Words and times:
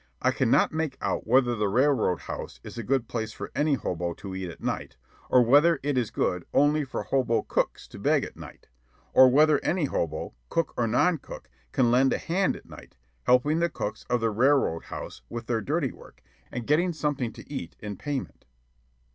I 0.19 0.31
cannot 0.31 0.71
make 0.71 0.97
out 0.99 1.27
whether 1.27 1.55
the 1.55 1.67
Railroad 1.69 2.21
House 2.21 2.59
is 2.63 2.75
a 2.75 2.81
good 2.81 3.07
place 3.07 3.33
for 3.33 3.51
any 3.53 3.75
hobo 3.75 4.15
to 4.15 4.31
beg 4.31 4.49
at 4.49 4.59
night, 4.59 4.97
or 5.29 5.43
whether 5.43 5.79
it 5.83 5.95
is 5.95 6.09
good 6.09 6.43
only 6.55 6.83
for 6.83 7.03
hobo 7.03 7.43
cooks 7.43 7.87
to 7.89 7.99
beg 7.99 8.23
at 8.23 8.35
night, 8.35 8.67
or 9.13 9.29
whether 9.29 9.59
any 9.63 9.85
hobo, 9.85 10.33
cook 10.49 10.73
or 10.75 10.87
non 10.87 11.19
cook, 11.19 11.51
can 11.71 11.91
lend 11.91 12.13
a 12.13 12.17
hand 12.17 12.55
at 12.55 12.65
night, 12.67 12.95
helping 13.25 13.59
the 13.59 13.69
cooks 13.69 14.03
of 14.09 14.21
the 14.21 14.31
Railroad 14.31 14.85
House 14.85 15.21
with 15.29 15.45
their 15.45 15.61
dirty 15.61 15.91
work 15.91 16.23
and 16.51 16.65
getting 16.65 16.93
something 16.93 17.31
to 17.33 17.47
eat 17.53 17.75
in 17.77 17.95
payment. 17.95 18.45